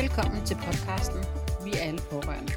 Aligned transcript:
Velkommen 0.00 0.46
til 0.46 0.56
podcasten 0.66 1.22
Vi 1.64 1.70
er 1.78 1.82
alle 1.88 2.00
pårørende. 2.10 2.52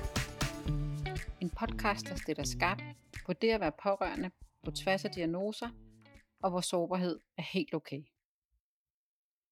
En 1.41 1.49
podcast, 1.49 2.07
der 2.09 2.15
stiller 2.15 2.43
skarp 2.43 2.81
på 3.25 3.33
det 3.33 3.49
at 3.49 3.59
være 3.59 3.71
pårørende 3.83 4.31
på 4.65 4.71
tværs 4.71 5.05
af 5.05 5.11
diagnoser, 5.11 5.69
og 6.43 6.49
hvor 6.49 6.61
sårbarhed 6.61 7.19
er 7.37 7.41
helt 7.41 7.73
okay. 7.73 8.03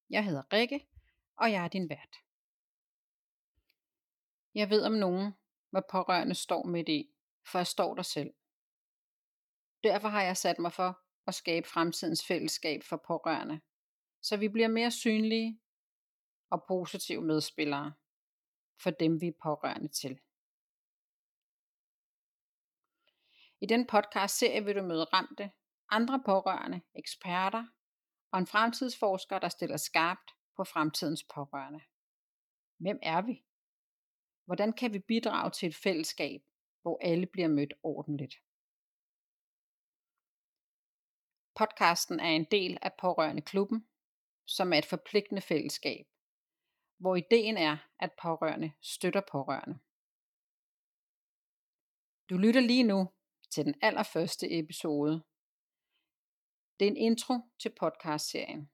Jeg 0.10 0.26
hedder 0.26 0.54
Rikke, 0.54 0.88
og 1.38 1.52
jeg 1.52 1.64
er 1.64 1.68
din 1.68 1.90
vært. 1.90 2.16
Jeg 4.56 4.70
ved 4.70 4.84
om 4.84 4.92
nogen, 4.92 5.34
hvad 5.70 5.82
pårørende 5.92 6.36
står 6.36 6.64
midt 6.64 6.90
i, 6.90 7.10
for 7.48 7.60
jeg 7.60 7.68
står 7.68 7.96
der 7.96 8.04
selv. 8.04 8.34
Derfor 9.84 10.08
har 10.08 10.22
jeg 10.24 10.38
sat 10.38 10.60
mig 10.60 10.74
for 10.74 11.00
at 11.28 11.36
skabe 11.36 11.68
fremtidens 11.68 12.26
fællesskab 12.26 12.84
for 12.84 13.04
pårørende, 13.08 13.62
så 14.22 14.38
vi 14.38 14.48
bliver 14.50 14.68
mere 14.68 14.92
synlige 14.92 15.61
og 16.52 16.64
positive 16.68 17.22
medspillere 17.22 17.94
for 18.84 18.90
dem, 18.90 19.22
vi 19.22 19.28
er 19.28 19.42
pårørende 19.44 19.88
til. 19.88 20.20
I 23.62 23.66
den 23.66 23.88
podcast 23.88 24.38
serie 24.38 24.66
vil 24.66 24.76
du 24.76 24.84
møde 24.84 25.04
ramte, 25.04 25.52
andre 25.90 26.24
pårørende, 26.26 26.82
eksperter 26.96 27.66
og 28.32 28.40
en 28.40 28.48
fremtidsforsker, 28.48 29.40
der 29.40 29.50
stiller 29.50 29.78
skarpt 29.78 30.32
på 30.56 30.64
fremtidens 30.64 31.24
pårørende. 31.34 31.82
Hvem 32.78 33.00
er 33.04 33.22
vi? 33.22 33.46
Hvordan 34.46 34.74
kan 34.74 34.94
vi 34.94 35.00
bidrage 35.00 35.52
til 35.52 35.70
et 35.70 35.76
fællesskab, 35.76 36.42
hvor 36.82 37.00
alle 37.02 37.26
bliver 37.26 37.48
mødt 37.48 37.74
ordentligt? 37.84 38.36
Podcasten 41.56 42.20
er 42.20 42.30
en 42.30 42.48
del 42.52 42.78
af 42.82 42.92
Pårørende 43.02 43.42
Klubben, 43.42 43.88
som 44.48 44.74
er 44.74 44.78
et 44.78 44.86
forpligtende 44.86 45.42
fællesskab, 45.42 46.06
hvor 47.02 47.16
ideen 47.16 47.58
er, 47.58 47.78
at 48.00 48.12
pårørende 48.22 48.72
støtter 48.82 49.22
pårørende. 49.32 49.80
Du 52.30 52.38
lytter 52.38 52.62
lige 52.62 52.84
nu 52.84 53.10
til 53.50 53.66
den 53.66 53.76
allerførste 53.82 54.60
episode. 54.60 55.24
Det 56.80 56.86
er 56.86 56.92
en 56.92 56.98
intro 56.98 57.34
til 57.60 57.72
podcastserien, 57.80 58.72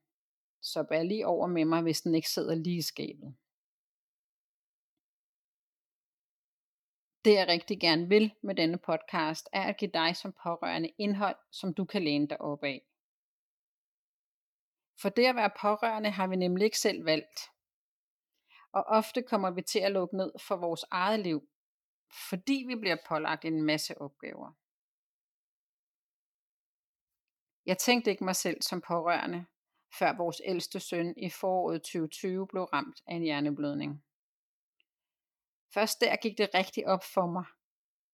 så 0.61 0.83
bær 0.83 1.03
lige 1.03 1.27
over 1.27 1.47
med 1.47 1.65
mig, 1.65 1.81
hvis 1.81 2.01
den 2.01 2.15
ikke 2.15 2.29
sidder 2.29 2.55
lige 2.55 2.77
i 2.77 2.81
skabet. 2.81 3.35
Det 7.25 7.33
jeg 7.33 7.47
rigtig 7.47 7.79
gerne 7.79 8.09
vil 8.09 8.33
med 8.41 8.55
denne 8.55 8.77
podcast, 8.77 9.49
er 9.53 9.63
at 9.63 9.77
give 9.77 9.91
dig 9.91 10.15
som 10.15 10.33
pårørende 10.43 10.91
indhold, 10.97 11.37
som 11.51 11.73
du 11.73 11.85
kan 11.85 12.03
læne 12.03 12.27
dig 12.27 12.41
op 12.41 12.63
af. 12.63 12.87
For 15.01 15.09
det 15.09 15.25
at 15.25 15.35
være 15.35 15.51
pårørende 15.61 16.09
har 16.09 16.27
vi 16.27 16.35
nemlig 16.35 16.65
ikke 16.65 16.79
selv 16.79 17.05
valgt 17.05 17.39
og 18.71 18.83
ofte 18.83 19.23
kommer 19.23 19.51
vi 19.51 19.61
til 19.61 19.79
at 19.79 19.91
lukke 19.91 20.17
ned 20.17 20.31
for 20.47 20.55
vores 20.55 20.85
eget 20.91 21.19
liv, 21.19 21.49
fordi 22.29 22.63
vi 22.67 22.75
bliver 22.75 22.97
pålagt 23.07 23.45
en 23.45 23.63
masse 23.63 24.01
opgaver. 24.01 24.51
Jeg 27.65 27.77
tænkte 27.77 28.11
ikke 28.11 28.23
mig 28.23 28.35
selv 28.35 28.61
som 28.61 28.81
pårørende, 28.81 29.45
før 29.99 30.17
vores 30.17 30.41
ældste 30.45 30.79
søn 30.79 31.13
i 31.17 31.29
foråret 31.29 31.81
2020 31.81 32.47
blev 32.47 32.63
ramt 32.63 33.01
af 33.07 33.15
en 33.15 33.23
hjerneblødning. 33.23 34.03
Først 35.73 36.01
der 36.01 36.15
gik 36.15 36.37
det 36.37 36.49
rigtig 36.53 36.87
op 36.87 37.03
for 37.03 37.27
mig, 37.27 37.45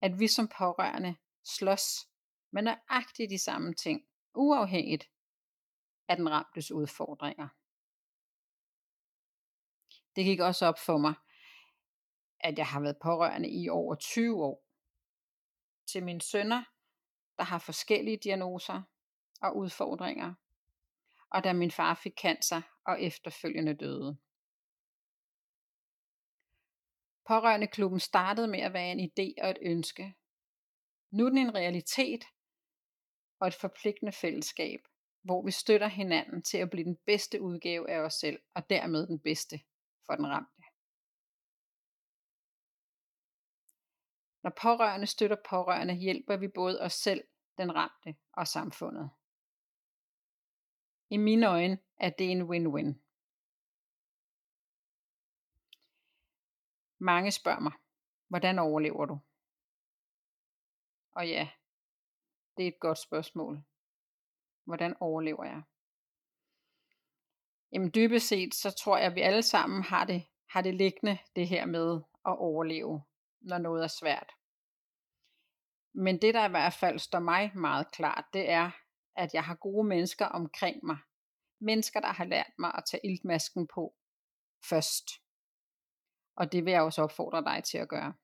at 0.00 0.18
vi 0.18 0.28
som 0.28 0.48
pårørende 0.48 1.16
slås 1.44 2.08
med 2.52 2.62
nøjagtigt 2.62 3.30
de 3.30 3.38
samme 3.38 3.74
ting, 3.74 4.06
uafhængigt 4.34 5.10
af 6.08 6.16
den 6.16 6.30
ramtes 6.30 6.72
udfordringer 6.72 7.48
det 10.16 10.24
gik 10.24 10.40
også 10.40 10.66
op 10.66 10.78
for 10.78 10.98
mig, 10.98 11.14
at 12.40 12.58
jeg 12.58 12.66
har 12.66 12.80
været 12.80 12.96
pårørende 13.02 13.50
i 13.50 13.68
over 13.68 13.94
20 13.94 14.44
år. 14.44 14.64
Til 15.86 16.04
mine 16.04 16.20
sønner, 16.20 16.64
der 17.38 17.44
har 17.44 17.58
forskellige 17.58 18.16
diagnoser 18.16 18.82
og 19.42 19.56
udfordringer. 19.56 20.34
Og 21.30 21.44
da 21.44 21.52
min 21.52 21.70
far 21.70 21.94
fik 21.94 22.12
cancer 22.22 22.62
og 22.86 23.02
efterfølgende 23.02 23.74
døde. 23.74 24.18
Pårørende 27.26 27.66
klubben 27.66 28.00
startede 28.00 28.48
med 28.48 28.60
at 28.60 28.72
være 28.72 28.92
en 28.92 29.00
idé 29.00 29.44
og 29.44 29.50
et 29.50 29.58
ønske. 29.62 30.14
Nu 31.10 31.24
er 31.24 31.28
den 31.28 31.38
en 31.38 31.54
realitet 31.54 32.24
og 33.40 33.48
et 33.48 33.54
forpligtende 33.54 34.12
fællesskab, 34.12 34.80
hvor 35.22 35.42
vi 35.42 35.50
støtter 35.50 35.88
hinanden 35.88 36.42
til 36.42 36.58
at 36.58 36.70
blive 36.70 36.84
den 36.84 36.96
bedste 37.06 37.42
udgave 37.42 37.90
af 37.90 37.98
os 37.98 38.14
selv, 38.14 38.42
og 38.54 38.70
dermed 38.70 39.06
den 39.06 39.20
bedste 39.20 39.60
for 40.06 40.14
den 40.14 40.26
ramte. 40.26 40.62
Når 44.42 44.50
pårørende 44.50 45.06
støtter 45.06 45.36
pårørende, 45.48 45.94
hjælper 45.94 46.36
vi 46.36 46.48
både 46.48 46.80
os 46.80 46.92
selv, 46.92 47.24
den 47.58 47.74
ramte 47.74 48.16
og 48.32 48.48
samfundet. 48.48 49.10
I 51.10 51.16
mine 51.16 51.48
øjne 51.48 51.78
er 51.96 52.10
det 52.10 52.30
en 52.30 52.42
win-win. 52.42 52.94
Mange 56.98 57.32
spørger 57.32 57.60
mig, 57.60 57.72
hvordan 58.28 58.58
overlever 58.58 59.06
du? 59.06 59.20
Og 61.10 61.28
ja, 61.28 61.48
det 62.56 62.64
er 62.64 62.68
et 62.68 62.80
godt 62.80 62.98
spørgsmål. 62.98 63.62
Hvordan 64.64 64.96
overlever 65.00 65.44
jeg? 65.44 65.62
Jamen 67.74 67.90
dybest 67.94 68.28
set, 68.28 68.54
så 68.54 68.70
tror 68.70 68.96
jeg, 68.96 69.06
at 69.06 69.14
vi 69.14 69.20
alle 69.20 69.42
sammen 69.42 69.82
har 69.82 70.04
det, 70.04 70.26
har 70.50 70.62
det 70.62 70.74
liggende, 70.74 71.18
det 71.36 71.48
her 71.48 71.66
med 71.66 72.00
at 72.26 72.38
overleve, 72.38 73.02
når 73.40 73.58
noget 73.58 73.84
er 73.84 73.88
svært. 73.88 74.32
Men 75.94 76.22
det, 76.22 76.34
der 76.34 76.46
i 76.46 76.50
hvert 76.50 76.72
fald 76.72 76.98
står 76.98 77.18
mig 77.18 77.52
meget 77.54 77.90
klart, 77.90 78.24
det 78.32 78.50
er, 78.50 78.70
at 79.16 79.34
jeg 79.34 79.44
har 79.44 79.54
gode 79.54 79.88
mennesker 79.88 80.26
omkring 80.26 80.84
mig. 80.84 80.98
Mennesker, 81.60 82.00
der 82.00 82.12
har 82.12 82.24
lært 82.24 82.52
mig 82.58 82.72
at 82.74 82.84
tage 82.84 83.06
iltmasken 83.06 83.66
på 83.66 83.94
først. 84.64 85.10
Og 86.36 86.52
det 86.52 86.64
vil 86.64 86.70
jeg 86.70 86.82
også 86.82 87.02
opfordre 87.02 87.44
dig 87.44 87.64
til 87.64 87.78
at 87.78 87.88
gøre. 87.88 88.14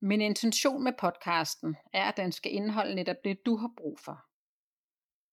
Min 0.00 0.20
intention 0.20 0.84
med 0.84 0.92
podcasten 0.98 1.76
er, 1.92 2.08
at 2.08 2.16
den 2.16 2.32
skal 2.32 2.52
indeholde 2.52 2.94
netop 2.94 3.16
det, 3.24 3.46
du 3.46 3.56
har 3.56 3.70
brug 3.76 3.98
for. 4.00 4.29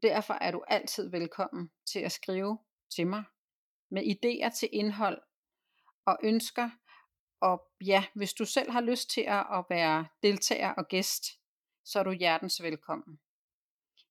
Derfor 0.01 0.33
er 0.33 0.51
du 0.51 0.63
altid 0.67 1.09
velkommen 1.09 1.71
til 1.85 1.99
at 1.99 2.11
skrive 2.11 2.59
til 2.95 3.07
mig 3.07 3.23
med 3.89 4.03
idéer 4.03 4.59
til 4.59 4.69
indhold 4.71 5.21
og 6.05 6.17
ønsker. 6.23 6.69
Og 7.39 7.71
ja, 7.85 8.05
hvis 8.15 8.33
du 8.33 8.45
selv 8.45 8.71
har 8.71 8.81
lyst 8.81 9.09
til 9.09 9.21
at 9.21 9.65
være 9.69 10.07
deltager 10.23 10.73
og 10.73 10.87
gæst, 10.87 11.23
så 11.85 11.99
er 11.99 12.03
du 12.03 12.11
hjertens 12.11 12.63
velkommen. 12.63 13.19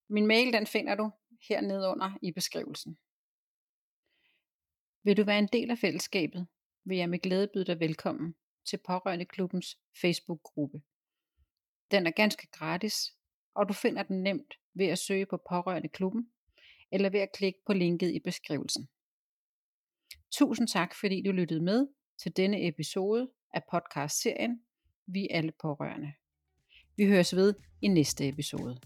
Min 0.08 0.26
mail 0.26 0.52
den 0.52 0.66
finder 0.66 0.94
du 0.94 1.10
hernede 1.48 1.88
under 1.88 2.19
i 2.22 2.32
beskrivelsen. 2.32 2.98
Vil 5.02 5.16
du 5.16 5.25
være 5.25 5.38
en 5.38 5.48
del 5.52 5.70
af 5.70 5.78
fællesskabet, 5.78 6.46
vil 6.84 6.98
jeg 6.98 7.10
med 7.10 7.19
glæde 7.19 7.48
byde 7.54 7.64
dig 7.64 7.80
velkommen 7.80 8.36
til 8.64 8.76
Pårørende 8.86 9.25
Klubbens 9.25 9.78
Facebook-gruppe. 10.00 10.82
Den 11.91 12.06
er 12.06 12.10
ganske 12.10 12.46
gratis, 12.46 13.16
og 13.56 13.69
du 13.69 13.72
finder 13.72 14.03
den 14.03 14.22
nemt 14.22 14.55
ved 14.75 14.87
at 14.87 14.99
søge 14.99 15.26
på 15.26 15.37
Pårørende 15.49 15.88
Klubben, 15.88 16.31
eller 16.93 17.11
ved 17.11 17.20
at 17.20 17.32
klikke 17.32 17.58
på 17.67 17.73
linket 17.73 18.11
i 18.11 18.20
beskrivelsen. 18.25 18.88
Tusind 20.31 20.69
tak, 20.69 20.94
fordi 21.00 21.23
du 21.23 21.32
lyttede 21.32 21.62
med 21.62 21.88
til 22.23 22.37
denne 22.37 22.69
episode 22.69 23.31
af 23.55 23.62
podcast-serien 23.73 24.62
Vi 25.06 25.29
er 25.31 25.37
alle 25.37 25.53
pårørende. 25.62 26.12
Vi 26.97 27.06
høres 27.06 27.37
ved 27.37 27.55
i 27.82 27.88
næste 27.88 28.29
episode. 28.29 28.81